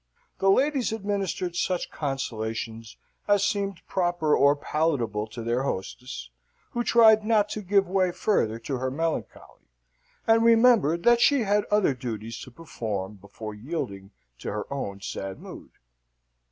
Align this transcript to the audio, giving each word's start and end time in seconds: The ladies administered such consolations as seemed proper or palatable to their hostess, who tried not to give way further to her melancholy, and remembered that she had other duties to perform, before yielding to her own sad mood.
The 0.39 0.49
ladies 0.49 0.91
administered 0.91 1.55
such 1.55 1.91
consolations 1.91 2.97
as 3.27 3.45
seemed 3.45 3.85
proper 3.87 4.35
or 4.35 4.55
palatable 4.55 5.27
to 5.27 5.43
their 5.43 5.61
hostess, 5.61 6.31
who 6.71 6.83
tried 6.83 7.23
not 7.23 7.49
to 7.49 7.61
give 7.61 7.87
way 7.87 8.11
further 8.11 8.57
to 8.57 8.77
her 8.77 8.89
melancholy, 8.89 9.69
and 10.25 10.43
remembered 10.43 11.03
that 11.03 11.21
she 11.21 11.41
had 11.41 11.65
other 11.69 11.93
duties 11.93 12.39
to 12.39 12.49
perform, 12.49 13.17
before 13.17 13.53
yielding 13.53 14.09
to 14.39 14.49
her 14.51 14.65
own 14.73 15.01
sad 15.01 15.37
mood. 15.37 15.69